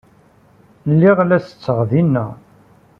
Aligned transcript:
Lliɣ 0.91 1.17
la 1.23 1.37
setteɣ 1.45 1.79
dinna. 1.89 2.25